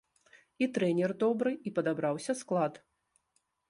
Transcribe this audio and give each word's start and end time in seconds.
І 0.65 0.67
трэнер 0.77 1.13
добры, 1.25 1.53
і 1.69 1.75
падабраўся 1.79 2.39
склад. 2.45 2.85